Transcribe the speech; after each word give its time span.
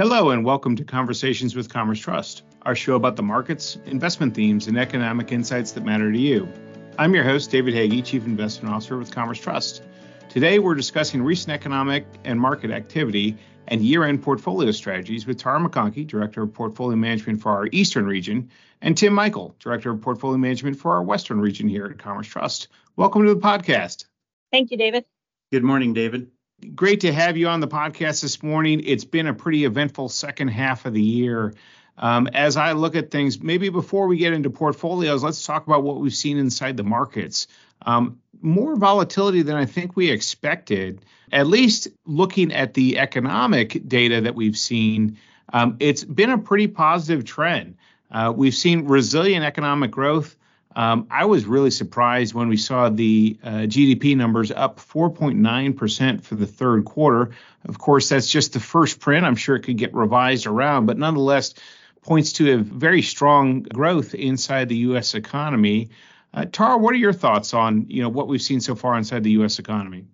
Hello, 0.00 0.30
and 0.30 0.44
welcome 0.44 0.76
to 0.76 0.84
Conversations 0.84 1.56
with 1.56 1.68
Commerce 1.68 1.98
Trust, 1.98 2.44
our 2.62 2.76
show 2.76 2.94
about 2.94 3.16
the 3.16 3.22
markets, 3.24 3.78
investment 3.84 4.32
themes, 4.32 4.68
and 4.68 4.78
economic 4.78 5.32
insights 5.32 5.72
that 5.72 5.84
matter 5.84 6.12
to 6.12 6.18
you. 6.20 6.48
I'm 7.00 7.16
your 7.16 7.24
host, 7.24 7.50
David 7.50 7.74
Hagee, 7.74 8.04
Chief 8.04 8.24
Investment 8.24 8.72
Officer 8.72 8.96
with 8.96 9.10
Commerce 9.10 9.40
Trust. 9.40 9.82
Today, 10.28 10.60
we're 10.60 10.76
discussing 10.76 11.20
recent 11.24 11.52
economic 11.52 12.06
and 12.22 12.38
market 12.38 12.70
activity 12.70 13.36
and 13.66 13.82
year 13.82 14.04
end 14.04 14.22
portfolio 14.22 14.70
strategies 14.70 15.26
with 15.26 15.36
Tara 15.36 15.58
McConkey, 15.58 16.06
Director 16.06 16.44
of 16.44 16.54
Portfolio 16.54 16.94
Management 16.94 17.42
for 17.42 17.50
our 17.50 17.68
Eastern 17.72 18.06
region, 18.06 18.52
and 18.80 18.96
Tim 18.96 19.12
Michel, 19.16 19.56
Director 19.58 19.90
of 19.90 20.00
Portfolio 20.00 20.38
Management 20.38 20.78
for 20.78 20.94
our 20.94 21.02
Western 21.02 21.40
region 21.40 21.66
here 21.66 21.86
at 21.86 21.98
Commerce 21.98 22.28
Trust. 22.28 22.68
Welcome 22.94 23.26
to 23.26 23.34
the 23.34 23.40
podcast. 23.40 24.04
Thank 24.52 24.70
you, 24.70 24.76
David. 24.76 25.06
Good 25.50 25.64
morning, 25.64 25.92
David. 25.92 26.30
Great 26.74 27.00
to 27.02 27.12
have 27.12 27.36
you 27.36 27.46
on 27.46 27.60
the 27.60 27.68
podcast 27.68 28.20
this 28.20 28.42
morning. 28.42 28.82
It's 28.84 29.04
been 29.04 29.28
a 29.28 29.34
pretty 29.34 29.64
eventful 29.64 30.08
second 30.08 30.48
half 30.48 30.86
of 30.86 30.92
the 30.92 31.02
year. 31.02 31.54
Um, 31.96 32.26
as 32.28 32.56
I 32.56 32.72
look 32.72 32.96
at 32.96 33.12
things, 33.12 33.40
maybe 33.40 33.68
before 33.68 34.08
we 34.08 34.16
get 34.16 34.32
into 34.32 34.50
portfolios, 34.50 35.22
let's 35.22 35.46
talk 35.46 35.68
about 35.68 35.84
what 35.84 36.00
we've 36.00 36.12
seen 36.12 36.36
inside 36.36 36.76
the 36.76 36.82
markets. 36.82 37.46
Um, 37.82 38.18
more 38.40 38.74
volatility 38.74 39.42
than 39.42 39.54
I 39.54 39.66
think 39.66 39.94
we 39.94 40.10
expected, 40.10 41.04
at 41.30 41.46
least 41.46 41.88
looking 42.06 42.52
at 42.52 42.74
the 42.74 42.98
economic 42.98 43.86
data 43.86 44.20
that 44.22 44.34
we've 44.34 44.58
seen. 44.58 45.16
Um, 45.52 45.76
it's 45.78 46.02
been 46.02 46.30
a 46.30 46.38
pretty 46.38 46.66
positive 46.66 47.24
trend. 47.24 47.76
Uh, 48.10 48.32
we've 48.34 48.54
seen 48.54 48.86
resilient 48.86 49.44
economic 49.44 49.92
growth. 49.92 50.36
Um, 50.76 51.06
I 51.10 51.24
was 51.24 51.44
really 51.44 51.70
surprised 51.70 52.34
when 52.34 52.48
we 52.48 52.56
saw 52.56 52.88
the 52.88 53.38
uh, 53.42 53.48
GDP 53.66 54.16
numbers 54.16 54.52
up 54.52 54.78
4.9% 54.78 56.22
for 56.22 56.34
the 56.34 56.46
third 56.46 56.84
quarter. 56.84 57.30
Of 57.66 57.78
course, 57.78 58.08
that's 58.08 58.30
just 58.30 58.52
the 58.52 58.60
first 58.60 59.00
print. 59.00 59.26
I'm 59.26 59.36
sure 59.36 59.56
it 59.56 59.62
could 59.62 59.78
get 59.78 59.94
revised 59.94 60.46
around, 60.46 60.86
but 60.86 60.98
nonetheless, 60.98 61.54
points 62.02 62.32
to 62.34 62.54
a 62.54 62.58
very 62.58 63.02
strong 63.02 63.62
growth 63.62 64.14
inside 64.14 64.68
the 64.68 64.76
U.S. 64.76 65.14
economy. 65.14 65.90
Uh, 66.32 66.44
Tara, 66.44 66.76
what 66.76 66.94
are 66.94 66.98
your 66.98 67.12
thoughts 67.12 67.54
on 67.54 67.86
you 67.88 68.02
know 68.02 68.08
what 68.08 68.28
we've 68.28 68.42
seen 68.42 68.60
so 68.60 68.74
far 68.74 68.96
inside 68.96 69.24
the 69.24 69.32
U.S. 69.32 69.58
economy? 69.58 70.04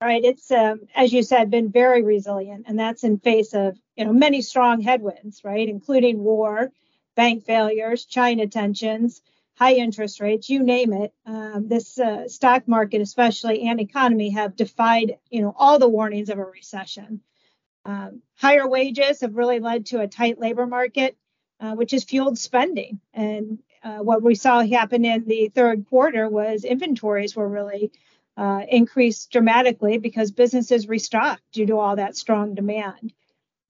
Right, 0.00 0.22
it's 0.22 0.50
um, 0.52 0.82
as 0.94 1.12
you 1.12 1.22
said, 1.24 1.50
been 1.50 1.72
very 1.72 2.02
resilient, 2.02 2.66
and 2.68 2.78
that's 2.78 3.02
in 3.02 3.18
face 3.18 3.54
of 3.54 3.76
you 3.96 4.04
know 4.04 4.12
many 4.12 4.42
strong 4.42 4.82
headwinds, 4.82 5.42
right, 5.42 5.68
including 5.68 6.22
war, 6.22 6.70
bank 7.16 7.44
failures, 7.44 8.04
China 8.04 8.46
tensions 8.46 9.22
high 9.58 9.74
interest 9.74 10.20
rates, 10.20 10.48
you 10.48 10.62
name 10.62 10.92
it. 10.92 11.12
Um, 11.26 11.66
this 11.66 11.98
uh, 11.98 12.28
stock 12.28 12.68
market, 12.68 13.00
especially, 13.00 13.62
and 13.62 13.80
economy 13.80 14.30
have 14.30 14.54
defied, 14.54 15.18
you 15.30 15.42
know, 15.42 15.52
all 15.56 15.80
the 15.80 15.88
warnings 15.88 16.30
of 16.30 16.38
a 16.38 16.44
recession. 16.44 17.20
Um, 17.84 18.22
higher 18.36 18.68
wages 18.68 19.20
have 19.22 19.34
really 19.34 19.58
led 19.58 19.86
to 19.86 20.00
a 20.00 20.06
tight 20.06 20.38
labor 20.38 20.66
market, 20.66 21.16
uh, 21.58 21.72
which 21.72 21.90
has 21.90 22.04
fueled 22.04 22.38
spending. 22.38 23.00
And 23.12 23.58
uh, 23.82 23.98
what 23.98 24.22
we 24.22 24.36
saw 24.36 24.62
happen 24.62 25.04
in 25.04 25.24
the 25.24 25.48
third 25.48 25.86
quarter 25.88 26.28
was 26.28 26.62
inventories 26.64 27.34
were 27.34 27.48
really 27.48 27.90
uh, 28.36 28.62
increased 28.68 29.32
dramatically 29.32 29.98
because 29.98 30.30
businesses 30.30 30.86
restocked 30.88 31.42
due 31.50 31.66
to 31.66 31.78
all 31.78 31.96
that 31.96 32.16
strong 32.16 32.54
demand. 32.54 33.12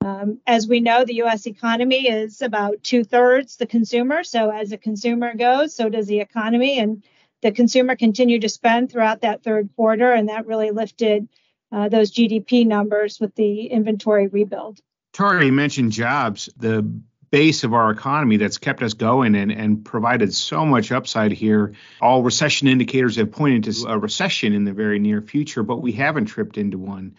Um, 0.04 0.38
as 0.46 0.68
we 0.68 0.80
know, 0.80 1.04
the 1.04 1.16
U.S. 1.16 1.46
economy 1.46 2.08
is 2.08 2.40
about 2.40 2.82
two 2.82 3.04
thirds 3.04 3.56
the 3.56 3.66
consumer. 3.66 4.24
So 4.24 4.50
as 4.50 4.70
the 4.70 4.78
consumer 4.78 5.34
goes, 5.34 5.74
so 5.74 5.88
does 5.88 6.06
the 6.06 6.20
economy. 6.20 6.78
And 6.78 7.02
the 7.42 7.52
consumer 7.52 7.96
continued 7.96 8.42
to 8.42 8.48
spend 8.48 8.90
throughout 8.90 9.20
that 9.22 9.42
third 9.42 9.70
quarter, 9.76 10.12
and 10.12 10.28
that 10.28 10.46
really 10.46 10.70
lifted 10.70 11.28
uh, 11.70 11.88
those 11.88 12.12
GDP 12.12 12.66
numbers 12.66 13.20
with 13.20 13.34
the 13.34 13.66
inventory 13.66 14.26
rebuild. 14.26 14.80
You 15.46 15.52
mentioned 15.52 15.92
jobs, 15.92 16.48
the 16.56 16.82
base 17.30 17.64
of 17.64 17.74
our 17.74 17.90
economy 17.90 18.38
that's 18.38 18.58
kept 18.58 18.82
us 18.82 18.94
going 18.94 19.34
and, 19.34 19.52
and 19.52 19.84
provided 19.84 20.32
so 20.32 20.64
much 20.64 20.92
upside 20.92 21.32
here. 21.32 21.74
All 22.00 22.22
recession 22.22 22.68
indicators 22.68 23.16
have 23.16 23.30
pointed 23.30 23.64
to 23.64 23.88
a 23.88 23.98
recession 23.98 24.52
in 24.54 24.64
the 24.64 24.72
very 24.72 24.98
near 24.98 25.20
future, 25.20 25.62
but 25.62 25.82
we 25.82 25.92
haven't 25.92 26.26
tripped 26.26 26.56
into 26.56 26.78
one 26.78 27.16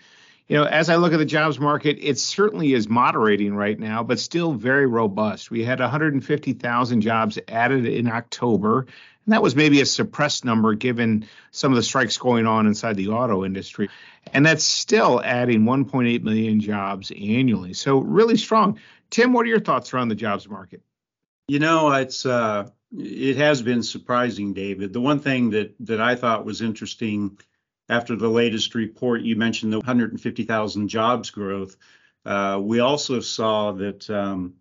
you 0.50 0.58
know, 0.58 0.64
as 0.64 0.90
I 0.90 0.96
look 0.96 1.14
at 1.14 1.20
the 1.20 1.26
jobs 1.26 1.60
market, 1.60 2.00
it 2.02 2.18
certainly 2.18 2.74
is 2.74 2.90
moderating 2.90 3.54
right 3.54 3.80
now, 3.80 4.02
but 4.02 4.20
still 4.20 4.54
very 4.54 4.88
robust. 4.88 5.52
We 5.52 5.64
had 5.64 5.80
150,000 5.80 7.02
jobs 7.02 7.38
added 7.48 7.86
in 7.86 8.08
October, 8.08 8.80
and 8.80 9.34
that 9.34 9.44
was 9.44 9.56
maybe 9.56 9.80
a 9.80 9.86
suppressed 9.86 10.46
number 10.46 10.74
given 10.74 11.28
some 11.52 11.72
of 11.72 11.76
the 11.76 11.84
strikes 11.84 12.18
going 12.18 12.48
on 12.48 12.66
inside 12.66 12.96
the 12.96 13.10
auto 13.10 13.46
industry. 13.46 13.90
And 14.34 14.44
that's 14.44 14.64
still 14.64 15.22
adding 15.24 15.66
1.8 15.66 16.24
million 16.24 16.60
jobs 16.60 17.12
annually. 17.12 17.74
So 17.74 18.00
really 18.00 18.38
strong. 18.38 18.80
Tim, 19.12 19.34
what 19.34 19.46
are 19.46 19.50
your 19.50 19.60
thoughts 19.60 19.94
around 19.94 20.10
the 20.10 20.16
jobs 20.16 20.50
market? 20.50 20.82
You 21.48 21.60
know, 21.60 21.92
it's 21.92 22.26
uh, 22.26 22.70
it 22.98 23.38
has 23.38 23.62
been 23.62 23.84
surprising, 23.84 24.54
David. 24.54 24.94
The 24.94 25.02
one 25.02 25.20
thing 25.20 25.52
that 25.52 25.76
that 25.82 26.02
I 26.02 26.16
thought 26.16 26.44
was 26.44 26.62
interesting 26.62 27.38
after 27.90 28.16
the 28.16 28.30
latest 28.30 28.76
report, 28.76 29.22
you 29.22 29.36
mentioned 29.36 29.74
the 29.74 29.80
150,000 29.80 30.88
jobs 30.88 31.32
growth. 31.32 31.76
Uh, 32.26 32.60
we 32.62 32.80
also 32.80 33.20
saw 33.20 33.72
that 33.72 34.10
um, 34.10 34.54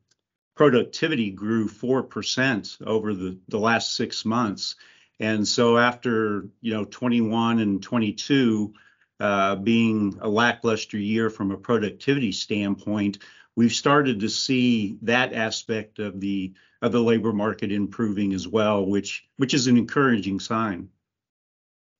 productivity 0.56 1.30
grew 1.30 1.68
4% 1.68 2.86
over 2.86 3.14
the, 3.14 3.38
the 3.48 3.58
last 3.58 3.94
six 3.94 4.24
months. 4.24 4.76
And 5.20 5.46
so 5.46 5.76
after, 5.76 6.48
you 6.60 6.72
know, 6.72 6.84
21 6.84 7.58
and 7.58 7.82
22 7.82 8.72
uh, 9.20 9.56
being 9.56 10.16
a 10.20 10.28
lackluster 10.28 10.96
year 10.96 11.28
from 11.28 11.50
a 11.50 11.56
productivity 11.56 12.32
standpoint, 12.32 13.18
we've 13.56 13.72
started 13.72 14.20
to 14.20 14.28
see 14.28 14.96
that 15.02 15.32
aspect 15.32 15.98
of 15.98 16.20
the 16.20 16.54
of 16.80 16.92
the 16.92 17.00
labor 17.00 17.32
market 17.32 17.72
improving 17.72 18.32
as 18.32 18.46
well, 18.46 18.86
which 18.86 19.26
which 19.36 19.52
is 19.52 19.66
an 19.66 19.76
encouraging 19.76 20.38
sign. 20.38 20.88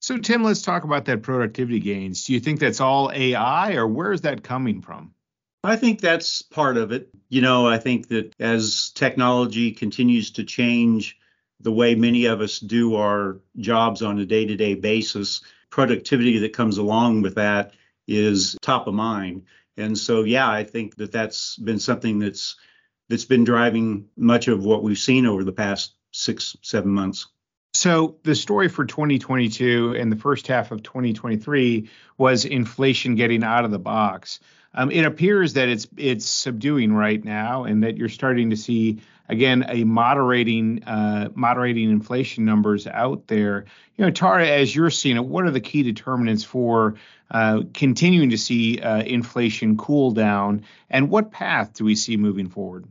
So, 0.09 0.17
Tim, 0.17 0.43
let's 0.43 0.63
talk 0.63 0.85
about 0.85 1.05
that 1.05 1.21
productivity 1.21 1.81
gains. 1.81 2.25
Do 2.25 2.33
you 2.33 2.41
think 2.41 2.61
that's 2.61 2.81
all 2.81 3.13
AI 3.13 3.75
or 3.75 3.87
where 3.87 4.11
is 4.11 4.23
that 4.23 4.43
coming 4.43 4.81
from? 4.81 5.13
I 5.63 5.77
think 5.77 6.01
that's 6.01 6.41
part 6.41 6.79
of 6.79 6.93
it. 6.93 7.11
You 7.29 7.43
know, 7.43 7.69
I 7.69 7.77
think 7.77 8.09
that 8.09 8.35
as 8.41 8.89
technology 8.95 9.71
continues 9.71 10.31
to 10.31 10.45
change 10.45 11.19
the 11.61 11.73
way 11.73 11.95
many 11.95 12.25
of 12.25 12.41
us 12.41 12.59
do 12.59 12.95
our 12.95 13.43
jobs 13.59 14.01
on 14.01 14.19
a 14.19 14.25
day 14.25 14.47
to 14.47 14.57
day 14.57 14.75
basis, 14.77 15.43
productivity 15.69 16.39
that 16.39 16.55
comes 16.55 16.79
along 16.79 17.21
with 17.21 17.35
that 17.35 17.75
is 18.07 18.57
top 18.63 18.87
of 18.87 18.95
mind. 18.95 19.43
And 19.77 19.99
so, 19.99 20.23
yeah, 20.23 20.51
I 20.51 20.65
think 20.65 20.97
that 20.97 21.13
that's 21.13 21.57
been 21.57 21.79
something 21.79 22.19
that's 22.19 22.57
that's 23.11 23.27
been 23.27 23.45
driving 23.45 24.09
much 24.17 24.49
of 24.49 24.65
what 24.65 24.83
we've 24.83 24.97
seen 24.97 25.27
over 25.27 25.45
the 25.45 25.53
past 25.53 25.97
six, 26.13 26.57
seven 26.63 26.93
months. 26.93 27.27
So 27.75 28.17
the 28.23 28.35
story 28.35 28.69
for 28.69 28.85
2022 28.85 29.95
and 29.99 30.11
the 30.11 30.17
first 30.17 30.47
half 30.47 30.73
of 30.73 30.83
2023 30.83 31.89
was 32.17 32.45
inflation 32.45 33.15
getting 33.15 33.45
out 33.45 33.65
of 33.65 33.71
the 33.71 33.79
box. 33.79 34.41
Um, 34.75 34.91
it 34.91 35.05
appears 35.05 35.55
that 35.55 35.69
it's 35.69 35.87
it's 35.97 36.27
subduing 36.27 36.93
right 36.93 37.23
now, 37.25 37.65
and 37.65 37.83
that 37.83 37.97
you're 37.97 38.09
starting 38.09 38.51
to 38.51 38.57
see 38.57 39.01
again 39.29 39.65
a 39.69 39.85
moderating 39.85 40.85
uh, 40.85 41.31
moderating 41.35 41.91
inflation 41.91 42.45
numbers 42.45 42.87
out 42.87 43.27
there. 43.27 43.65
You 43.97 44.05
know, 44.05 44.11
Tara, 44.11 44.47
as 44.47 44.75
you're 44.75 44.91
seeing 44.91 45.17
it, 45.17 45.25
what 45.25 45.45
are 45.45 45.51
the 45.51 45.61
key 45.61 45.83
determinants 45.83 46.45
for 46.45 46.97
uh, 47.31 47.63
continuing 47.75 48.31
to 48.31 48.39
see 48.39 48.79
uh, 48.79 49.03
inflation 49.03 49.77
cool 49.77 50.11
down, 50.13 50.65
and 50.91 51.11
what 51.11 51.33
path 51.33 51.75
do 51.75 51.85
we 51.85 51.95
see 51.95 52.17
moving 52.17 52.49
forward? 52.49 52.87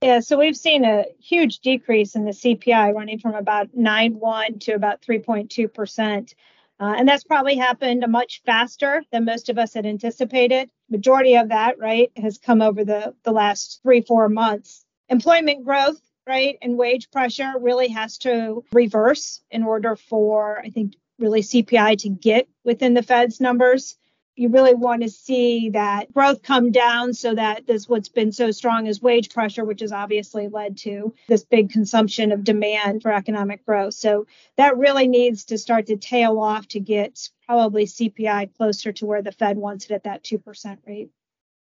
Yeah, 0.00 0.20
so 0.20 0.38
we've 0.38 0.56
seen 0.56 0.84
a 0.84 1.06
huge 1.18 1.58
decrease 1.58 2.14
in 2.14 2.24
the 2.24 2.30
CPI 2.30 2.94
running 2.94 3.18
from 3.18 3.34
about 3.34 3.74
9.1 3.76 4.60
to 4.60 4.72
about 4.72 5.02
3.2%. 5.02 6.34
Uh, 6.80 6.94
and 6.96 7.08
that's 7.08 7.24
probably 7.24 7.56
happened 7.56 8.04
much 8.08 8.40
faster 8.46 9.02
than 9.10 9.24
most 9.24 9.48
of 9.48 9.58
us 9.58 9.74
had 9.74 9.86
anticipated. 9.86 10.70
Majority 10.88 11.34
of 11.34 11.48
that, 11.48 11.80
right, 11.80 12.12
has 12.16 12.38
come 12.38 12.62
over 12.62 12.84
the, 12.84 13.12
the 13.24 13.32
last 13.32 13.80
three, 13.82 14.00
four 14.00 14.28
months. 14.28 14.84
Employment 15.08 15.64
growth, 15.64 16.00
right, 16.28 16.56
and 16.62 16.78
wage 16.78 17.10
pressure 17.10 17.54
really 17.58 17.88
has 17.88 18.18
to 18.18 18.62
reverse 18.72 19.40
in 19.50 19.64
order 19.64 19.96
for, 19.96 20.60
I 20.60 20.70
think, 20.70 20.94
really 21.18 21.40
CPI 21.40 21.98
to 22.02 22.08
get 22.08 22.46
within 22.62 22.94
the 22.94 23.02
Fed's 23.02 23.40
numbers 23.40 23.96
you 24.38 24.48
really 24.48 24.74
want 24.74 25.02
to 25.02 25.08
see 25.08 25.70
that 25.70 26.12
growth 26.12 26.42
come 26.42 26.70
down 26.70 27.12
so 27.12 27.34
that 27.34 27.66
this 27.66 27.88
what's 27.88 28.08
been 28.08 28.32
so 28.32 28.50
strong 28.50 28.86
is 28.86 29.02
wage 29.02 29.30
pressure, 29.30 29.64
which 29.64 29.80
has 29.80 29.92
obviously 29.92 30.48
led 30.48 30.76
to 30.78 31.14
this 31.26 31.44
big 31.44 31.70
consumption 31.70 32.30
of 32.32 32.44
demand 32.44 33.02
for 33.02 33.12
economic 33.12 33.66
growth. 33.66 33.94
So 33.94 34.26
that 34.56 34.78
really 34.78 35.08
needs 35.08 35.46
to 35.46 35.58
start 35.58 35.86
to 35.86 35.96
tail 35.96 36.38
off 36.38 36.68
to 36.68 36.80
get 36.80 37.28
probably 37.46 37.86
CPI 37.86 38.56
closer 38.56 38.92
to 38.92 39.06
where 39.06 39.22
the 39.22 39.32
Fed 39.32 39.56
wants 39.56 39.86
it 39.86 39.92
at 39.92 40.04
that 40.04 40.22
2% 40.22 40.78
rate. 40.86 41.10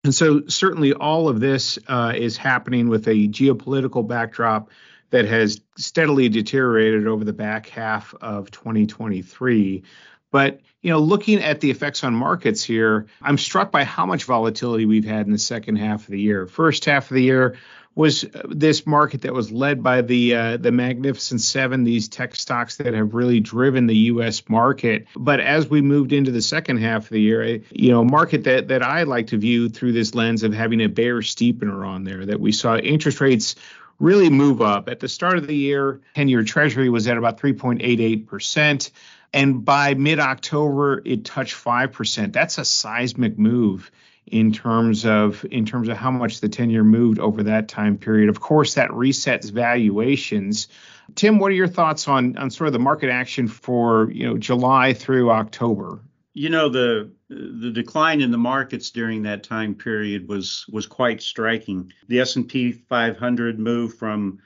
And 0.04 0.14
so 0.14 0.46
certainly 0.46 0.92
all 0.92 1.28
of 1.28 1.40
this 1.40 1.78
uh, 1.88 2.12
is 2.14 2.36
happening 2.36 2.88
with 2.88 3.08
a 3.08 3.28
geopolitical 3.28 4.06
backdrop 4.06 4.70
that 5.10 5.24
has 5.24 5.60
steadily 5.76 6.28
deteriorated 6.28 7.06
over 7.06 7.24
the 7.24 7.32
back 7.32 7.68
half 7.68 8.14
of 8.20 8.50
2023. 8.50 9.82
But 10.30 10.60
you 10.82 10.90
know, 10.90 11.00
looking 11.00 11.42
at 11.42 11.60
the 11.60 11.70
effects 11.70 12.04
on 12.04 12.14
markets 12.14 12.62
here, 12.62 13.06
I'm 13.20 13.38
struck 13.38 13.72
by 13.72 13.84
how 13.84 14.06
much 14.06 14.24
volatility 14.24 14.86
we've 14.86 15.04
had 15.04 15.26
in 15.26 15.32
the 15.32 15.38
second 15.38 15.76
half 15.76 16.02
of 16.02 16.08
the 16.08 16.20
year. 16.20 16.46
First 16.46 16.84
half 16.84 17.10
of 17.10 17.14
the 17.14 17.22
year 17.22 17.56
was 17.98 18.22
uh, 18.22 18.42
this 18.48 18.86
market 18.86 19.22
that 19.22 19.34
was 19.34 19.50
led 19.50 19.82
by 19.82 20.02
the 20.02 20.34
uh, 20.34 20.56
the 20.56 20.70
Magnificent 20.70 21.40
Seven, 21.40 21.82
these 21.82 22.08
tech 22.08 22.36
stocks 22.36 22.76
that 22.76 22.94
have 22.94 23.14
really 23.14 23.40
driven 23.40 23.88
the 23.88 23.96
U.S. 23.96 24.48
market. 24.48 25.08
But 25.16 25.40
as 25.40 25.68
we 25.68 25.82
moved 25.82 26.12
into 26.12 26.30
the 26.30 26.40
second 26.40 26.78
half 26.78 27.04
of 27.04 27.10
the 27.10 27.20
year, 27.20 27.60
you 27.70 27.90
know, 27.90 28.04
market 28.04 28.44
that 28.44 28.68
that 28.68 28.84
I 28.84 29.02
like 29.02 29.26
to 29.28 29.38
view 29.38 29.68
through 29.68 29.92
this 29.92 30.14
lens 30.14 30.44
of 30.44 30.54
having 30.54 30.80
a 30.80 30.88
bear 30.88 31.16
steepener 31.16 31.84
on 31.84 32.04
there, 32.04 32.24
that 32.24 32.38
we 32.38 32.52
saw 32.52 32.76
interest 32.76 33.20
rates 33.20 33.56
really 33.98 34.30
move 34.30 34.62
up. 34.62 34.88
At 34.88 35.00
the 35.00 35.08
start 35.08 35.38
of 35.38 35.48
the 35.48 35.56
year, 35.56 36.00
10 36.14 36.28
year 36.28 36.44
Treasury 36.44 36.88
was 36.88 37.08
at 37.08 37.16
about 37.16 37.40
3.88%. 37.40 38.90
And 39.32 39.64
by 39.64 39.94
mid 39.94 40.18
October, 40.18 41.02
it 41.04 41.24
touched 41.24 41.54
5%. 41.54 42.32
That's 42.32 42.58
a 42.58 42.64
seismic 42.64 43.38
move 43.38 43.90
in 44.30 44.52
terms 44.52 45.06
of 45.06 45.44
in 45.50 45.64
terms 45.64 45.88
of 45.88 45.96
how 45.96 46.10
much 46.10 46.40
the 46.40 46.48
10 46.48 46.70
year 46.70 46.84
moved 46.84 47.18
over 47.18 47.42
that 47.44 47.68
time 47.68 47.96
period. 47.96 48.28
Of 48.28 48.40
course, 48.40 48.74
that 48.74 48.90
resets 48.90 49.50
valuations. 49.50 50.68
Tim, 51.14 51.38
what 51.38 51.50
are 51.50 51.54
your 51.54 51.68
thoughts 51.68 52.08
on 52.08 52.36
on 52.36 52.50
sort 52.50 52.68
of 52.68 52.72
the 52.72 52.78
market 52.78 53.10
action 53.10 53.48
for 53.48 54.10
you 54.10 54.26
know 54.26 54.38
July 54.38 54.92
through 54.92 55.30
October? 55.30 56.00
You 56.34 56.50
know 56.50 56.68
the 56.68 57.10
the 57.28 57.70
decline 57.70 58.20
in 58.20 58.30
the 58.30 58.38
markets 58.38 58.90
during 58.90 59.22
that 59.22 59.42
time 59.42 59.74
period 59.74 60.28
was 60.28 60.66
was 60.70 60.86
quite 60.86 61.22
striking. 61.22 61.92
The 62.08 62.20
S&P 62.20 62.72
500 62.72 63.58
moved 63.58 63.98
from 63.98 64.40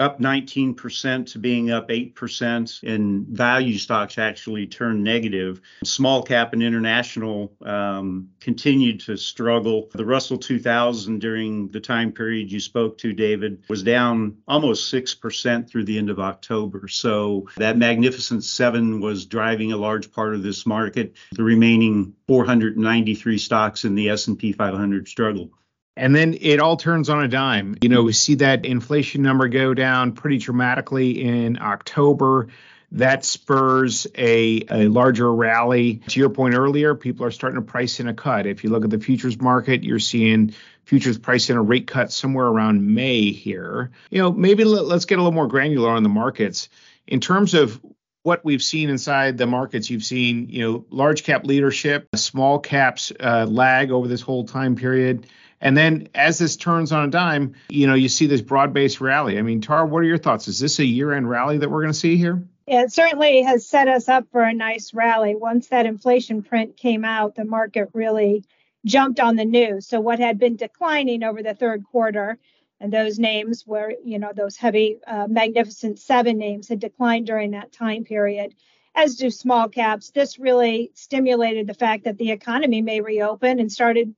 up 0.00 0.18
19% 0.18 1.26
to 1.32 1.38
being 1.38 1.70
up 1.70 1.88
8%, 1.88 2.82
and 2.82 3.26
value 3.28 3.78
stocks 3.78 4.18
actually 4.18 4.66
turned 4.66 5.04
negative. 5.04 5.60
Small 5.84 6.22
cap 6.22 6.52
and 6.52 6.62
international 6.62 7.52
um, 7.64 8.28
continued 8.40 9.00
to 9.00 9.16
struggle. 9.16 9.88
The 9.92 10.04
Russell 10.04 10.38
2000 10.38 11.20
during 11.20 11.68
the 11.68 11.80
time 11.80 12.10
period 12.10 12.50
you 12.50 12.58
spoke 12.58 12.98
to, 12.98 13.12
David, 13.12 13.62
was 13.68 13.84
down 13.84 14.36
almost 14.48 14.92
6% 14.92 15.68
through 15.70 15.84
the 15.84 15.98
end 15.98 16.10
of 16.10 16.18
October. 16.18 16.88
So 16.88 17.48
that 17.56 17.78
Magnificent 17.78 18.42
Seven 18.42 19.00
was 19.00 19.26
driving 19.26 19.72
a 19.72 19.76
large 19.76 20.10
part 20.10 20.34
of 20.34 20.42
this 20.42 20.66
market. 20.66 21.14
The 21.32 21.44
remaining 21.44 22.14
493 22.26 23.38
stocks 23.38 23.84
in 23.84 23.94
the 23.94 24.10
S&P 24.10 24.52
500 24.52 25.06
struggled. 25.06 25.50
And 25.96 26.14
then 26.14 26.36
it 26.40 26.60
all 26.60 26.76
turns 26.76 27.08
on 27.08 27.22
a 27.22 27.28
dime. 27.28 27.76
You 27.80 27.88
know, 27.88 28.02
we 28.02 28.12
see 28.12 28.34
that 28.36 28.64
inflation 28.64 29.22
number 29.22 29.48
go 29.48 29.74
down 29.74 30.12
pretty 30.12 30.38
dramatically 30.38 31.22
in 31.22 31.58
October. 31.60 32.48
That 32.92 33.24
spurs 33.24 34.06
a, 34.16 34.64
a 34.70 34.88
larger 34.88 35.32
rally. 35.32 35.96
To 36.08 36.20
your 36.20 36.30
point 36.30 36.54
earlier, 36.54 36.94
people 36.94 37.26
are 37.26 37.30
starting 37.30 37.60
to 37.60 37.66
price 37.66 38.00
in 38.00 38.08
a 38.08 38.14
cut. 38.14 38.46
If 38.46 38.64
you 38.64 38.70
look 38.70 38.84
at 38.84 38.90
the 38.90 38.98
futures 38.98 39.40
market, 39.40 39.84
you're 39.84 39.98
seeing 39.98 40.54
futures 40.84 41.18
price 41.18 41.48
in 41.50 41.56
a 41.56 41.62
rate 41.62 41.86
cut 41.86 42.12
somewhere 42.12 42.46
around 42.46 42.94
May 42.94 43.30
here. 43.30 43.90
You 44.10 44.22
know, 44.22 44.32
maybe 44.32 44.64
let, 44.64 44.84
let's 44.84 45.06
get 45.06 45.18
a 45.18 45.22
little 45.22 45.32
more 45.32 45.48
granular 45.48 45.90
on 45.90 46.02
the 46.02 46.08
markets. 46.08 46.68
In 47.06 47.20
terms 47.20 47.54
of 47.54 47.80
what 48.22 48.44
we've 48.44 48.62
seen 48.62 48.90
inside 48.90 49.38
the 49.38 49.46
markets, 49.46 49.90
you've 49.90 50.04
seen, 50.04 50.48
you 50.48 50.62
know, 50.62 50.86
large 50.90 51.24
cap 51.24 51.44
leadership, 51.44 52.08
small 52.14 52.58
caps 52.58 53.12
uh, 53.20 53.46
lag 53.48 53.90
over 53.90 54.08
this 54.08 54.22
whole 54.22 54.44
time 54.44 54.76
period. 54.76 55.26
And 55.60 55.76
then 55.76 56.08
as 56.14 56.38
this 56.38 56.56
turns 56.56 56.92
on 56.92 57.04
a 57.04 57.10
dime, 57.10 57.54
you 57.68 57.86
know, 57.86 57.94
you 57.94 58.08
see 58.08 58.26
this 58.26 58.42
broad-based 58.42 59.00
rally. 59.00 59.38
I 59.38 59.42
mean, 59.42 59.60
Tara, 59.60 59.86
what 59.86 60.00
are 60.00 60.04
your 60.04 60.18
thoughts? 60.18 60.48
Is 60.48 60.58
this 60.58 60.78
a 60.78 60.84
year-end 60.84 61.28
rally 61.28 61.58
that 61.58 61.70
we're 61.70 61.80
going 61.80 61.92
to 61.92 61.98
see 61.98 62.16
here? 62.16 62.42
Yeah, 62.66 62.82
it 62.82 62.92
certainly 62.92 63.42
has 63.42 63.66
set 63.66 63.88
us 63.88 64.08
up 64.08 64.26
for 64.30 64.42
a 64.42 64.54
nice 64.54 64.94
rally. 64.94 65.34
Once 65.34 65.68
that 65.68 65.86
inflation 65.86 66.42
print 66.42 66.76
came 66.76 67.04
out, 67.04 67.34
the 67.34 67.44
market 67.44 67.90
really 67.92 68.44
jumped 68.84 69.20
on 69.20 69.36
the 69.36 69.44
news. 69.44 69.86
So 69.86 70.00
what 70.00 70.18
had 70.18 70.38
been 70.38 70.56
declining 70.56 71.22
over 71.22 71.42
the 71.42 71.54
third 71.54 71.84
quarter, 71.84 72.38
and 72.80 72.92
those 72.92 73.18
names 73.18 73.66
were, 73.66 73.94
you 74.04 74.18
know, 74.18 74.32
those 74.34 74.56
heavy, 74.56 74.98
uh, 75.06 75.26
magnificent 75.28 75.98
seven 75.98 76.36
names 76.38 76.68
had 76.68 76.80
declined 76.80 77.26
during 77.26 77.52
that 77.52 77.72
time 77.72 78.04
period, 78.04 78.54
as 78.94 79.16
do 79.16 79.30
small 79.30 79.68
caps. 79.68 80.10
This 80.10 80.38
really 80.38 80.90
stimulated 80.94 81.66
the 81.66 81.74
fact 81.74 82.04
that 82.04 82.18
the 82.18 82.30
economy 82.30 82.82
may 82.82 83.00
reopen 83.00 83.58
and 83.58 83.72
started 83.72 84.14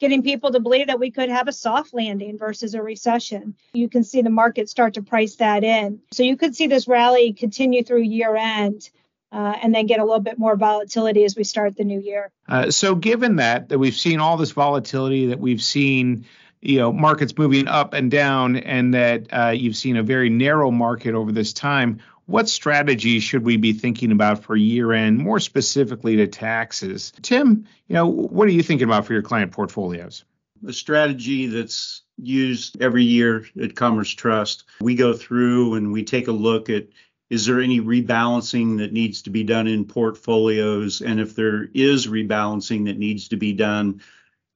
getting 0.00 0.22
people 0.22 0.50
to 0.50 0.60
believe 0.60 0.88
that 0.88 0.98
we 0.98 1.10
could 1.10 1.28
have 1.28 1.46
a 1.46 1.52
soft 1.52 1.94
landing 1.94 2.38
versus 2.38 2.74
a 2.74 2.82
recession. 2.82 3.54
You 3.74 3.88
can 3.88 4.02
see 4.02 4.22
the 4.22 4.30
market 4.30 4.68
start 4.68 4.94
to 4.94 5.02
price 5.02 5.36
that 5.36 5.62
in. 5.62 6.00
So 6.10 6.22
you 6.22 6.36
could 6.36 6.56
see 6.56 6.66
this 6.66 6.88
rally 6.88 7.34
continue 7.34 7.84
through 7.84 8.02
year 8.02 8.34
end. 8.34 8.90
Uh, 9.32 9.56
and 9.62 9.72
then 9.72 9.86
get 9.86 10.00
a 10.00 10.04
little 10.04 10.18
bit 10.18 10.40
more 10.40 10.56
volatility 10.56 11.24
as 11.24 11.36
we 11.36 11.44
start 11.44 11.76
the 11.76 11.84
new 11.84 12.00
year. 12.00 12.32
Uh, 12.48 12.68
so, 12.68 12.96
given 12.96 13.36
that 13.36 13.68
that 13.68 13.78
we've 13.78 13.94
seen 13.94 14.18
all 14.18 14.36
this 14.36 14.50
volatility, 14.50 15.26
that 15.26 15.38
we've 15.38 15.62
seen 15.62 16.26
you 16.60 16.78
know 16.78 16.92
markets 16.92 17.38
moving 17.38 17.68
up 17.68 17.94
and 17.94 18.10
down, 18.10 18.56
and 18.56 18.92
that 18.92 19.28
uh, 19.32 19.50
you've 19.50 19.76
seen 19.76 19.96
a 19.96 20.02
very 20.02 20.30
narrow 20.30 20.72
market 20.72 21.14
over 21.14 21.30
this 21.30 21.52
time, 21.52 22.00
what 22.30 22.48
strategy 22.48 23.18
should 23.18 23.44
we 23.44 23.56
be 23.56 23.72
thinking 23.72 24.12
about 24.12 24.44
for 24.44 24.54
year 24.54 24.92
end, 24.92 25.18
more 25.18 25.40
specifically 25.40 26.14
to 26.16 26.28
taxes? 26.28 27.12
Tim, 27.22 27.66
you 27.88 27.94
know, 27.94 28.06
what 28.06 28.46
are 28.46 28.52
you 28.52 28.62
thinking 28.62 28.86
about 28.86 29.04
for 29.04 29.12
your 29.12 29.22
client 29.22 29.50
portfolios? 29.50 30.24
A 30.66 30.72
strategy 30.72 31.46
that's 31.46 32.02
used 32.18 32.80
every 32.80 33.02
year 33.02 33.46
at 33.60 33.74
Commerce 33.74 34.10
Trust. 34.10 34.64
We 34.80 34.94
go 34.94 35.12
through 35.12 35.74
and 35.74 35.92
we 35.92 36.04
take 36.04 36.28
a 36.28 36.32
look 36.32 36.70
at 36.70 36.86
is 37.30 37.46
there 37.46 37.60
any 37.60 37.80
rebalancing 37.80 38.78
that 38.78 38.92
needs 38.92 39.22
to 39.22 39.30
be 39.30 39.42
done 39.42 39.66
in 39.66 39.84
portfolios? 39.84 41.00
And 41.00 41.18
if 41.18 41.34
there 41.34 41.68
is 41.74 42.06
rebalancing 42.06 42.86
that 42.86 42.98
needs 42.98 43.28
to 43.28 43.36
be 43.36 43.52
done, 43.52 44.02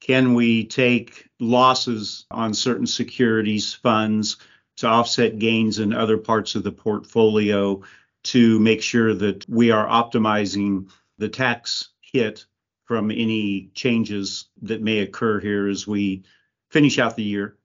can 0.01 0.35
we 0.35 0.65
take 0.65 1.29
losses 1.41 2.27
on 2.31 2.55
certain 2.55 2.87
securities 2.87 3.75
funds 3.75 4.37
to 4.77 4.87
offset 4.87 5.39
gains 5.39 5.79
in 5.79 5.93
other 5.93 6.19
parts 6.19 6.55
of 6.55 6.63
the 6.63 6.73
portfolio 6.73 7.83
to 8.25 8.59
make 8.59 8.83
sure 8.83 9.15
that 9.15 9.49
we 9.49 9.71
are 9.71 9.87
optimizing 9.87 10.91
the 11.19 11.29
tax 11.29 11.91
hit 12.01 12.47
from 12.85 13.11
any 13.11 13.71
changes 13.75 14.47
that 14.63 14.83
may 14.83 14.99
occur 14.99 15.41
here 15.41 15.69
as 15.69 15.87
we 15.87 16.25
finish 16.71 16.99
out 16.99 17.17
the 17.17 17.23
year. 17.23 17.57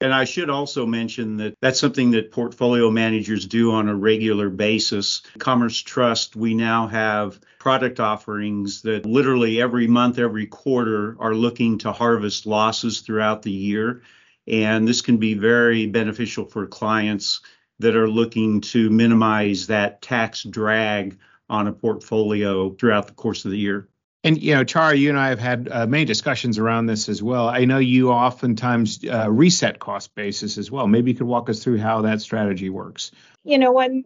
And 0.00 0.12
I 0.12 0.24
should 0.24 0.50
also 0.50 0.84
mention 0.84 1.38
that 1.38 1.54
that's 1.62 1.80
something 1.80 2.10
that 2.10 2.30
portfolio 2.30 2.90
managers 2.90 3.46
do 3.46 3.72
on 3.72 3.88
a 3.88 3.94
regular 3.94 4.50
basis. 4.50 5.22
Commerce 5.38 5.80
Trust, 5.80 6.36
we 6.36 6.54
now 6.54 6.86
have 6.86 7.40
product 7.58 7.98
offerings 7.98 8.82
that 8.82 9.06
literally 9.06 9.60
every 9.60 9.86
month, 9.86 10.18
every 10.18 10.46
quarter 10.46 11.16
are 11.18 11.34
looking 11.34 11.78
to 11.78 11.92
harvest 11.92 12.44
losses 12.44 13.00
throughout 13.00 13.40
the 13.40 13.52
year. 13.52 14.02
And 14.46 14.86
this 14.86 15.02
can 15.02 15.16
be 15.16 15.34
very 15.34 15.86
beneficial 15.86 16.44
for 16.44 16.66
clients 16.66 17.40
that 17.78 17.96
are 17.96 18.08
looking 18.08 18.60
to 18.60 18.90
minimize 18.90 19.66
that 19.66 20.00
tax 20.02 20.42
drag 20.42 21.18
on 21.48 21.66
a 21.66 21.72
portfolio 21.72 22.70
throughout 22.70 23.06
the 23.06 23.12
course 23.12 23.44
of 23.44 23.50
the 23.50 23.58
year. 23.58 23.88
And 24.24 24.42
you 24.42 24.54
know, 24.54 24.64
Tara, 24.64 24.94
you 24.94 25.08
and 25.08 25.18
I 25.18 25.28
have 25.28 25.38
had 25.38 25.68
uh, 25.70 25.86
many 25.86 26.04
discussions 26.04 26.58
around 26.58 26.86
this 26.86 27.08
as 27.08 27.22
well. 27.22 27.48
I 27.48 27.64
know 27.64 27.78
you 27.78 28.10
oftentimes 28.10 29.04
uh, 29.04 29.30
reset 29.30 29.78
cost 29.78 30.14
basis 30.16 30.58
as 30.58 30.70
well. 30.70 30.88
Maybe 30.88 31.12
you 31.12 31.16
could 31.16 31.28
walk 31.28 31.48
us 31.48 31.62
through 31.62 31.78
how 31.78 32.02
that 32.02 32.20
strategy 32.20 32.68
works. 32.68 33.12
You 33.44 33.58
know, 33.58 33.70
when 33.70 34.04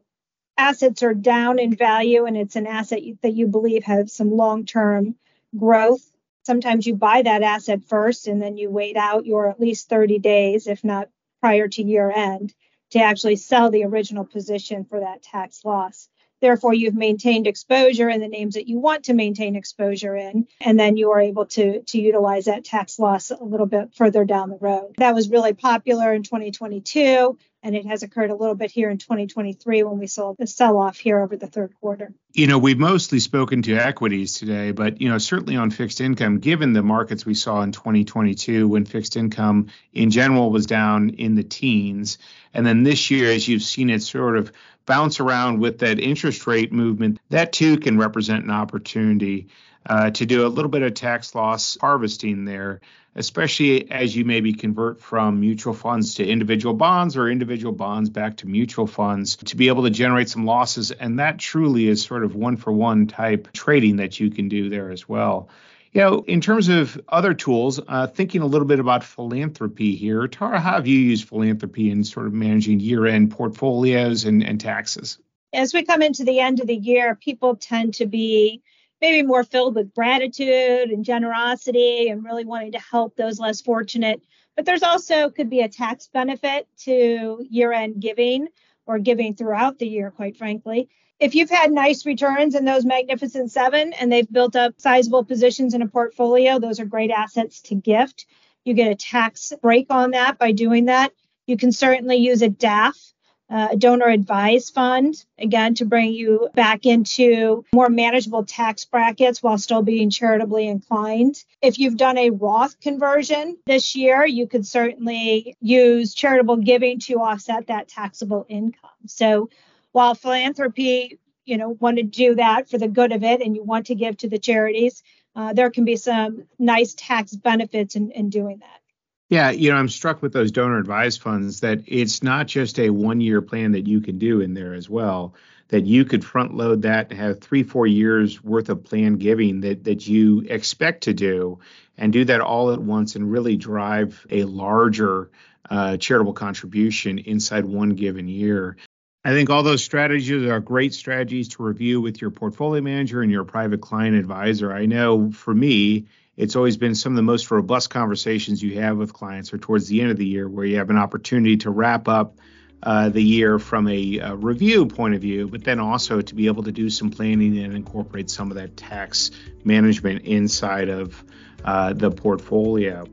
assets 0.59 1.03
are 1.03 1.15
down 1.15 1.59
in 1.59 1.75
value 1.75 2.27
and 2.27 2.37
it's 2.37 2.57
an 2.57 2.67
asset 2.67 3.01
that 3.23 3.33
you 3.33 3.47
believe 3.47 3.85
has 3.85 4.13
some 4.13 4.31
long-term 4.31 5.15
growth, 5.57 6.10
sometimes 6.43 6.87
you 6.87 6.95
buy 6.95 7.23
that 7.23 7.43
asset 7.43 7.85
first 7.85 8.27
and 8.27 8.41
then 8.41 8.57
you 8.57 8.71
wait 8.71 8.97
out 8.97 9.27
your 9.27 9.49
at 9.49 9.61
least 9.61 9.89
30 9.89 10.19
days, 10.19 10.67
if 10.67 10.85
not 10.85 11.09
prior 11.41 11.69
to 11.69 11.83
year 11.83 12.11
end, 12.11 12.55
to 12.91 12.99
actually 12.99 13.37
sell 13.37 13.71
the 13.71 13.85
original 13.85 14.25
position 14.25 14.85
for 14.85 15.01
that 15.01 15.23
tax 15.23 15.65
loss. 15.65 16.09
Therefore, 16.41 16.73
you've 16.73 16.95
maintained 16.95 17.47
exposure 17.47 18.09
in 18.09 18.21
the 18.21 18.29
names 18.29 18.55
that 18.55 18.67
you 18.67 18.79
want 18.79 19.05
to 19.05 19.13
maintain 19.13 19.57
exposure 19.57 20.17
in, 20.17 20.47
and 20.61 20.81
then 20.81 20.97
you 20.97 21.11
are 21.11 21.21
able 21.21 21.45
to, 21.47 21.83
to 21.83 22.01
utilize 22.01 22.47
that 22.47 22.65
tax 22.65 22.99
loss 22.99 23.31
a 23.31 23.45
little 23.45 23.67
bit 23.67 23.95
further 23.95 24.25
down 24.25 24.49
the 24.49 24.57
road. 24.57 24.95
That 24.97 25.15
was 25.15 25.29
really 25.29 25.53
popular 25.53 26.15
in 26.15 26.23
2022 26.23 27.37
and 27.63 27.77
it 27.77 27.87
has 27.87 28.03
occurred 28.03 28.31
a 28.31 28.35
little 28.35 28.55
bit 28.55 28.71
here 28.71 28.91
in 28.91 28.99
2023 28.99 29.83
when 29.83 29.99
we 29.99 30.07
saw 30.07 30.35
the 30.39 30.47
sell 30.47 30.79
off 30.79 30.99
here 30.99 31.21
over 31.21 31.37
the 31.37 31.47
third 31.47 31.75
quarter. 31.81 32.13
You 32.33 32.47
know, 32.47 32.59
we've 32.59 32.79
mostly 32.79 33.21
spoken 33.21 33.63
to 33.63 33.77
equities 33.77 34.35
today, 34.35 34.73
but 34.73 35.01
you 35.01 35.09
know, 35.09 35.19
certainly 35.19 35.57
on 35.57 35.71
fixed 35.71 36.01
income, 36.01 36.39
given 36.39 36.73
the 36.73 36.83
markets 36.83 37.27
we 37.27 37.35
saw 37.35 37.63
in 37.63 37.73
2022 37.73 38.69
when 38.69 38.85
fixed 38.85 39.17
income 39.17 39.69
in 39.93 40.11
general 40.11 40.51
was 40.51 40.67
down 40.67 41.11
in 41.11 41.35
the 41.35 41.45
teens, 41.45 42.19
and 42.55 42.65
then 42.67 42.83
this 42.83 43.11
year 43.11 43.31
as 43.31 43.47
you've 43.47 43.63
seen 43.63 43.91
it 43.91 44.03
sort 44.03 44.37
of 44.37 44.53
bounce 44.91 45.21
around 45.21 45.61
with 45.61 45.79
that 45.79 45.99
interest 46.01 46.47
rate 46.47 46.73
movement, 46.73 47.19
that 47.31 47.53
too 47.53 47.79
can 47.79 47.99
represent 47.99 48.45
an 48.45 48.51
opportunity. 48.51 49.49
uh, 49.87 50.11
to 50.11 50.27
do 50.27 50.47
a 50.47 50.49
little 50.49 50.71
bit 50.71 50.83
of 50.83 50.95
tax 50.95 51.35
loss 51.35 51.79
harvesting 51.81 52.45
there, 52.45 52.81
especially 53.15 53.91
as 53.91 54.15
you 54.15 54.25
maybe 54.25 54.53
convert 54.53 55.01
from 55.01 55.41
mutual 55.41 55.75
funds 55.75 56.15
to 56.15 56.27
individual 56.27 56.75
bonds 56.75 57.17
or 57.17 57.29
individual 57.29 57.73
bonds 57.73 58.11
back 58.11 58.37
to 58.37 58.47
mutual 58.47 58.87
funds 58.87 59.37
to 59.37 59.57
be 59.57 59.69
able 59.69 59.83
to 59.85 59.91
generate 59.91 60.29
some 60.29 60.45
losses. 60.45 60.91
And 60.91 61.19
that 61.19 61.39
truly 61.39 61.89
is 61.89 62.05
sort 62.05 62.25
of 62.25 62.35
one 62.35 62.57
for 62.57 62.73
one 62.73 63.07
type 63.07 63.53
trading 63.53 63.97
that 63.97 64.21
you 64.21 64.31
can 64.31 64.49
do 64.49 64.69
there 64.69 64.91
as 64.91 65.09
well. 65.09 65.49
You 65.93 66.03
know, 66.03 66.25
in 66.29 66.41
terms 66.41 66.69
of 66.69 67.01
other 67.09 67.35
tools, 67.35 67.81
uh, 67.89 68.07
thinking 68.07 68.43
a 68.43 68.47
little 68.47 68.67
bit 68.67 68.79
about 68.79 69.03
philanthropy 69.03 69.97
here, 69.97 70.29
Tara, 70.29 70.61
how 70.61 70.75
have 70.75 70.87
you 70.87 70.99
used 70.99 71.27
philanthropy 71.29 71.91
in 71.91 72.05
sort 72.05 72.27
of 72.27 72.33
managing 72.33 72.79
year 72.79 73.07
end 73.07 73.33
portfolios 73.33 74.25
and, 74.25 74.45
and 74.45 74.61
taxes? 74.61 75.19
As 75.53 75.75
we 75.75 75.83
come 75.83 76.01
into 76.01 76.23
the 76.23 76.39
end 76.39 76.61
of 76.61 76.69
the 76.69 76.77
year, 76.77 77.17
people 77.17 77.57
tend 77.57 77.95
to 77.95 78.07
be 78.07 78.63
maybe 79.01 79.27
more 79.27 79.43
filled 79.43 79.75
with 79.75 79.93
gratitude 79.93 80.91
and 80.91 81.05
generosity 81.05 82.09
and 82.09 82.25
really 82.25 82.45
wanting 82.45 82.73
to 82.73 82.79
help 82.79 83.17
those 83.17 83.41
less 83.41 83.61
fortunate. 83.61 84.23
But 84.55 84.67
there's 84.67 84.85
also 84.85 85.29
could 85.29 85.51
be 85.51 85.63
a 85.63 85.69
tax 85.69 86.07
benefit 86.07 86.69
to 86.85 87.45
year 87.51 87.73
end 87.73 88.01
giving 88.01 88.47
or 88.87 89.01
giving 89.01 89.35
throughout 89.35 89.81
the 89.81 89.89
year, 89.89 90.13
quite 90.13 90.37
frankly 90.37 90.89
if 91.21 91.35
you've 91.35 91.51
had 91.51 91.71
nice 91.71 92.07
returns 92.07 92.55
in 92.55 92.65
those 92.65 92.87
magnificent 92.87 93.53
seven 93.53 93.93
and 93.93 94.11
they've 94.11 94.31
built 94.33 94.57
up 94.57 94.75
sizable 94.79 95.23
positions 95.23 95.75
in 95.75 95.83
a 95.83 95.87
portfolio, 95.87 96.59
those 96.59 96.81
are 96.81 96.87
great 96.87 97.11
assets 97.11 97.61
to 97.61 97.75
gift. 97.75 98.27
You 98.65 98.73
get 98.75 98.91
a 98.91 98.95
tax 98.95 99.53
break 99.61 99.87
on 99.91 100.13
that 100.13 100.39
by 100.39 100.53
doing 100.53 100.87
that. 100.87 101.13
You 101.47 101.59
can 101.59 101.73
certainly 101.73 102.17
use 102.17 102.41
a 102.41 102.49
DAF, 102.49 103.13
uh, 103.51 103.69
a 103.73 103.77
donor 103.77 104.07
advised 104.07 104.73
fund, 104.73 105.15
again, 105.39 105.75
to 105.75 105.85
bring 105.85 106.13
you 106.13 106.49
back 106.55 106.87
into 106.87 107.65
more 107.75 107.91
manageable 107.91 108.45
tax 108.45 108.87
brackets 108.87 109.43
while 109.43 109.59
still 109.59 109.83
being 109.83 110.09
charitably 110.09 110.69
inclined. 110.69 111.45
If 111.61 111.79
you've 111.79 111.97
done 111.97 112.17
a 112.17 112.31
Roth 112.31 112.81
conversion 112.81 113.59
this 113.67 113.95
year, 113.95 114.25
you 114.25 114.47
could 114.47 114.67
certainly 114.67 115.55
use 115.61 116.15
charitable 116.15 116.59
giving 116.59 116.99
to 117.01 117.15
offset 117.15 117.67
that 117.67 117.89
taxable 117.89 118.47
income. 118.49 118.91
So 119.07 119.51
while 119.93 120.15
philanthropy, 120.15 121.19
you 121.45 121.57
know, 121.57 121.71
want 121.71 121.97
to 121.97 122.03
do 122.03 122.37
that 122.37 122.69
for 122.69 122.79
the 122.79 122.89
good 122.89 123.13
of 123.13 123.23
it 123.23 123.41
and 123.41 123.57
you 123.57 123.63
want 123.63 123.87
to 123.87 123.95
give 123.95 124.17
to 124.19 124.29
the 124.29 124.39
charities, 124.39 125.03
uh, 125.35 125.53
there 125.53 125.71
can 125.71 125.85
be 125.85 125.97
some 125.97 126.45
nice 126.59 126.95
tax 126.95 127.35
benefits 127.35 127.97
in, 127.97 128.11
in 128.13 128.31
doing 128.31 128.59
that. 128.59 128.81
Yeah, 129.29 129.51
you 129.51 129.71
know, 129.71 129.77
I'm 129.77 129.89
struck 129.89 130.23
with 130.23 130.33
those 130.33 130.51
donor 130.51 130.79
advised 130.79 131.23
funds 131.23 131.61
that 131.61 131.85
it's 131.87 132.23
not 132.23 132.49
just 132.49 132.81
a 132.81 132.91
one 132.91 133.21
year 133.21 133.41
plan 133.41 133.73
that 133.73 133.87
you 133.87 134.01
can 134.01 134.19
do 134.19 134.41
in 134.41 134.55
there 134.55 134.75
as 134.75 134.91
well. 134.91 135.35
That 135.69 135.87
you 135.87 136.05
could 136.05 136.25
front 136.25 136.57
load 136.57 136.83
that, 136.83 137.13
have 137.13 137.39
three, 137.39 137.63
four 137.63 137.87
years 137.87 138.43
worth 138.43 138.71
of 138.71 138.83
planned 138.83 139.21
giving 139.21 139.61
that 139.61 139.85
that 139.85 140.09
you 140.09 140.41
expect 140.49 141.05
to 141.05 141.15
do, 141.15 141.61
and 141.97 142.13
do 142.13 142.25
that 142.25 142.41
all 142.41 142.73
at 142.73 142.83
once 142.83 143.15
and 143.15 143.31
really 143.31 143.57
drive 143.57 144.27
a 144.31 144.43
larger 144.43 145.31
uh, 145.71 145.97
charitable 145.97 146.33
contribution 146.33 147.19
inside 147.19 147.65
one 147.65 147.91
given 147.91 148.27
year. 148.27 148.77
I 149.23 149.33
think 149.33 149.51
all 149.51 149.63
those 149.63 149.85
strategies 149.85 150.47
are 150.47 150.61
great 150.61 150.95
strategies 150.95 151.49
to 151.49 151.63
review 151.63 152.01
with 152.01 152.23
your 152.23 152.31
portfolio 152.31 152.81
manager 152.81 153.21
and 153.21 153.31
your 153.31 153.45
private 153.45 153.83
client 153.83 154.17
advisor. 154.17 154.73
I 154.73 154.87
know 154.87 155.31
for 155.31 155.55
me, 155.55 156.07
it's 156.39 156.57
always 156.57 156.79
been 156.79 156.95
some 156.95 157.13
of 157.13 157.17
the 157.17 157.23
most 157.23 157.51
robust 157.51 157.91
conversations 157.91 158.63
you 158.63 158.81
have 158.81 158.97
with 158.97 159.13
clients 159.13 159.53
are 159.53 159.59
towards 159.59 159.89
the 159.89 160.01
end 160.01 160.11
of 160.11 160.17
the 160.17 160.25
year 160.25 160.49
where 160.49 160.65
you 160.65 160.79
have 160.79 160.89
an 160.89 160.97
opportunity 160.97 161.59
to 161.59 161.71
wrap 161.71 162.09
up 162.09 162.39
uh, 162.83 163.11
the 163.11 163.23
year 163.23 163.59
from 163.59 163.87
a, 163.89 164.19
a, 164.21 164.37
review 164.37 164.87
point 164.87 165.15
of 165.15 165.21
view, 165.21 165.47
but 165.47 165.65
then 165.65 165.79
also 165.79 166.23
to 166.23 166.35
be 166.35 166.47
able 166.47 166.63
to 166.63 166.73
do 166.73 166.89
some 166.89 167.11
planning 167.11 167.59
and 167.59 167.75
incorporate 167.75 168.31
some 168.31 168.51
of 168.51 168.57
that 168.57 168.75
tax 168.79 169.31
management 169.65 170.23
inside 170.23 170.89
of 170.89 171.23
uh, 171.67 171.93
the 171.93 172.11
portfolio. 172.11 173.07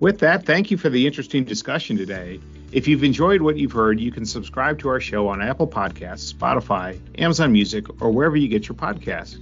With 0.00 0.20
that, 0.20 0.46
thank 0.46 0.70
you 0.70 0.78
for 0.78 0.88
the 0.88 1.06
interesting 1.06 1.44
discussion 1.44 1.98
today. 1.98 2.40
If 2.72 2.88
you've 2.88 3.04
enjoyed 3.04 3.42
what 3.42 3.58
you've 3.58 3.72
heard, 3.72 4.00
you 4.00 4.10
can 4.10 4.24
subscribe 4.24 4.78
to 4.78 4.88
our 4.88 4.98
show 4.98 5.28
on 5.28 5.42
Apple 5.42 5.68
Podcasts, 5.68 6.32
Spotify, 6.32 6.98
Amazon 7.20 7.52
Music, 7.52 7.84
or 8.00 8.10
wherever 8.10 8.34
you 8.34 8.48
get 8.48 8.66
your 8.66 8.76
podcasts. 8.76 9.38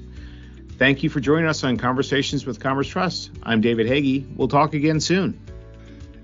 Thank 0.79 1.05
you 1.05 1.11
for 1.11 1.21
joining 1.21 1.47
us 1.47 1.63
on 1.63 1.77
Conversations 1.77 2.45
with 2.45 2.59
Commerce 2.59 2.89
Trust. 2.89 3.31
I'm 3.45 3.61
David 3.61 3.87
Hagee. 3.87 4.27
We'll 4.35 4.49
talk 4.49 4.75
again 4.75 4.99
soon. 4.99 5.39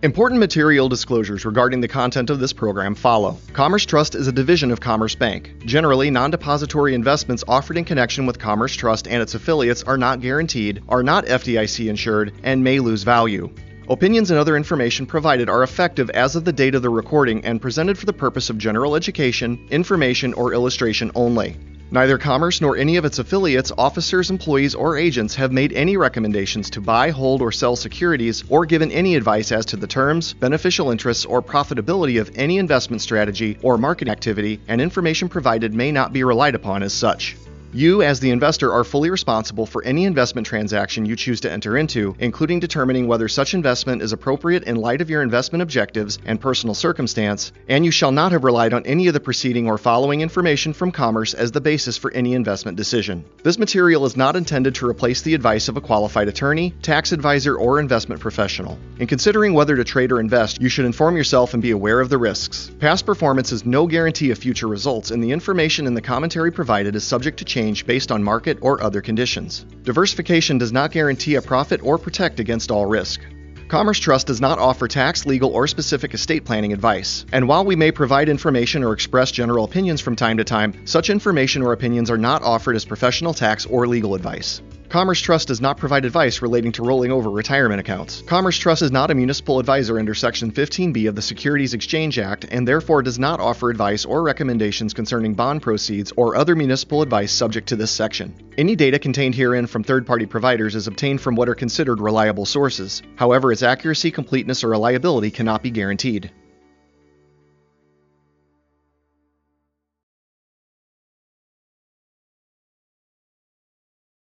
Important 0.03 0.41
material 0.41 0.89
disclosures 0.89 1.45
regarding 1.45 1.81
the 1.81 1.87
content 1.87 2.29
of 2.29 2.41
this 2.41 2.53
program 2.53 2.97
follow. 2.97 3.39
Commerce 3.53 3.87
Trust 3.87 4.17
is 4.17 4.27
a 4.27 4.33
division 4.33 4.73
of 4.73 4.81
Commerce 4.81 5.15
Bank. 5.15 5.65
Generally, 5.65 6.11
non 6.11 6.33
depository 6.33 6.93
investments 6.93 7.45
offered 7.47 7.79
in 7.79 7.85
connection 7.85 8.27
with 8.27 8.41
Commerce 8.41 8.75
Trust 8.75 9.07
and 9.07 9.23
its 9.23 9.37
affiliates 9.37 9.85
are 9.85 9.97
not 9.97 10.21
guaranteed, 10.21 10.83
are 10.89 11.05
not 11.05 11.25
FDIC 11.27 11.89
insured, 11.89 12.33
and 12.43 12.65
may 12.65 12.81
lose 12.81 13.05
value. 13.05 13.49
Opinions 13.89 14.33
and 14.33 14.41
other 14.41 14.57
information 14.57 15.07
provided 15.07 15.49
are 15.49 15.63
effective 15.63 16.11
as 16.11 16.35
of 16.35 16.45
the 16.45 16.53
date 16.53 16.75
of 16.75 16.83
the 16.83 16.91
recording 16.91 17.45
and 17.45 17.63
presented 17.63 17.97
for 17.97 18.05
the 18.05 18.13
purpose 18.13 18.51
of 18.51 18.59
general 18.59 18.97
education, 18.97 19.65
information, 19.71 20.33
or 20.33 20.53
illustration 20.53 21.13
only. 21.15 21.57
Neither 21.93 22.19
Commerce 22.19 22.61
nor 22.61 22.77
any 22.77 22.97
of 22.97 23.05
its 23.05 23.21
affiliates, 23.21 23.71
officers, 23.79 24.29
employees, 24.29 24.75
or 24.75 24.97
agents 24.97 25.37
have 25.37 25.53
made 25.53 25.73
any 25.73 25.97
recommendations 25.97 26.69
to 26.71 26.81
buy, 26.81 27.11
hold, 27.11 27.41
or 27.41 27.53
sell 27.53 27.77
securities 27.77 28.43
or 28.49 28.67
given 28.67 28.91
any 28.91 29.15
advice 29.15 29.53
as 29.53 29.65
to 29.67 29.77
the 29.77 29.87
terms, 29.87 30.35
beneficial 30.35 30.91
interests, 30.91 31.25
or 31.25 31.41
profitability 31.41 32.21
of 32.21 32.33
any 32.35 32.59
investment 32.59 33.03
strategy 33.03 33.57
or 33.63 33.79
market 33.79 34.09
activity, 34.09 34.61
and 34.67 34.81
information 34.81 35.29
provided 35.29 35.73
may 35.73 35.93
not 35.93 36.13
be 36.13 36.25
relied 36.25 36.57
upon 36.57 36.83
as 36.83 36.93
such. 36.93 37.37
You, 37.77 38.01
as 38.01 38.21
the 38.21 38.31
investor, 38.31 38.73
are 38.73 38.85
fully 38.85 39.11
responsible 39.11 39.67
for 39.67 39.85
any 39.85 40.07
investment 40.07 40.47
transaction 40.47 41.05
you 41.05 41.15
choose 41.15 41.43
to 41.43 41.53
enter 41.53 41.77
into, 41.77 42.17
including 42.19 42.59
determining 42.59 43.07
whether 43.07 43.29
such 43.29 43.53
investment 43.53 44.01
is 44.01 44.15
appropriate 44.15 44.63
in 44.63 44.77
light 44.77 45.03
of 45.03 45.11
your 45.11 45.21
investment 45.21 45.61
objectives 45.61 46.19
and 46.25 46.41
personal 46.41 46.75
circumstance, 46.75 47.53
and 47.69 47.85
you 47.85 47.91
shall 47.91 48.13
not 48.13 48.33
have 48.33 48.45
relied 48.45 48.73
on 48.73 48.87
any 48.87 49.09
of 49.09 49.13
the 49.13 49.21
preceding 49.21 49.69
or 49.69 49.77
following 49.77 50.23
information 50.23 50.73
from 50.73 50.91
Commerce 50.91 51.35
as 51.35 51.53
the 51.53 51.61
basis 51.61 51.99
for 51.99 52.11
any 52.13 52.33
investment 52.33 52.79
decision. 52.79 53.23
This 53.43 53.59
material 53.59 54.07
is 54.07 54.17
not 54.17 54.37
intended 54.37 54.75
to 54.77 54.89
replace 54.89 55.21
the 55.21 55.35
advice 55.35 55.69
of 55.69 55.77
a 55.77 55.83
qualified 55.83 56.29
attorney, 56.29 56.71
tax 56.81 57.13
advisor, 57.13 57.57
or 57.57 57.79
investment 57.79 58.23
professional. 58.23 58.79
In 59.01 59.07
considering 59.07 59.53
whether 59.53 59.77
to 59.77 59.85
trade 59.85 60.13
or 60.13 60.21
invest, 60.21 60.63
you 60.63 60.71
should 60.71 60.87
inform 60.87 61.15
yourself 61.15 61.53
and 61.53 61.63
be 61.63 61.73
aware 61.73 62.01
of 62.01 62.09
the 62.09 62.17
risks. 62.17 62.71
Past 62.79 63.05
performance 63.05 63.53
is 63.53 63.67
no 63.67 63.87
guarantee 63.87 64.31
of 64.31 64.39
future 64.39 64.67
results, 64.67 65.11
and 65.11 65.23
the 65.23 65.33
information 65.33 65.87
in 65.87 65.93
the 65.93 66.01
commentary 66.01 66.51
provided 66.51 66.97
is 66.97 67.05
subject 67.05 67.37
to 67.41 67.45
change 67.45 67.66
change 67.67 67.87
based 67.87 68.13
on 68.13 68.23
market 68.23 68.59
or 68.61 68.83
other 68.83 69.01
conditions. 69.01 69.67
Diversification 69.83 70.59
does 70.59 70.73
not 70.73 70.93
guarantee 70.93 71.35
a 71.35 71.43
profit 71.43 71.81
or 71.83 71.99
protect 71.99 72.39
against 72.39 72.71
all 72.71 72.87
risk. 72.87 73.21
Commerce 73.69 73.99
Trust 73.99 74.29
does 74.29 74.41
not 74.41 74.61
offer 74.61 74.87
tax, 74.87 75.27
legal, 75.27 75.51
or 75.51 75.67
specific 75.67 76.15
estate 76.15 76.45
planning 76.45 76.73
advice. 76.73 77.27
And 77.33 77.49
while 77.49 77.65
we 77.65 77.75
may 77.75 77.91
provide 77.91 78.29
information 78.29 78.85
or 78.85 78.93
express 78.93 79.33
general 79.33 79.65
opinions 79.65 80.01
from 80.01 80.15
time 80.15 80.37
to 80.37 80.45
time, 80.45 80.87
such 80.87 81.11
information 81.11 81.63
or 81.63 81.73
opinions 81.73 82.09
are 82.09 82.19
not 82.19 82.43
offered 82.43 82.77
as 82.77 82.85
professional 82.85 83.35
tax 83.35 83.67
or 83.67 83.89
legal 83.89 84.15
advice. 84.15 84.63
Commerce 84.89 85.21
Trust 85.21 85.49
does 85.49 85.61
not 85.61 85.79
provide 85.79 86.05
advice 86.05 86.41
relating 86.41 86.71
to 86.73 86.83
rolling 86.85 87.11
over 87.11 87.29
retirement 87.29 87.81
accounts. 87.81 88.23
Commerce 88.23 88.57
Trust 88.57 88.83
is 88.83 88.93
not 88.93 89.11
a 89.11 89.15
municipal 89.15 89.59
advisor 89.59 89.99
under 89.99 90.15
Section 90.15 90.53
15B 90.53 91.09
of 91.09 91.17
the 91.17 91.23
Securities 91.23 91.75
Exchange 91.75 92.19
Act 92.19 92.47
and 92.51 92.67
therefore 92.67 93.03
does 93.03 93.19
not 93.19 93.41
offer 93.41 93.69
advice 93.69 94.05
or 94.05 94.23
recommendations 94.23 94.95
concerning 94.95 95.35
bond 95.35 95.61
proceeds 95.61 96.13
or 96.17 96.37
other 96.37 96.55
municipal 96.55 97.03
advice 97.03 97.33
subject 97.33 97.69
to 97.69 97.77
this 97.77 97.91
section. 97.91 98.33
Any 98.57 98.77
data 98.77 98.99
contained 98.99 99.35
herein 99.35 99.67
from 99.67 99.83
third 99.83 100.07
party 100.07 100.27
providers 100.27 100.77
is 100.77 100.87
obtained 100.87 101.21
from 101.21 101.35
what 101.35 101.49
are 101.49 101.55
considered 101.55 102.01
reliable 102.01 102.47
sources. 102.47 103.03
However, 103.17 103.51
its 103.51 103.65
accuracy, 103.65 104.13
completeness, 104.13 104.63
or 104.63 104.69
reliability 104.69 105.33
cannot 105.33 105.63
be 105.63 105.71
guaranteed. 105.71 106.31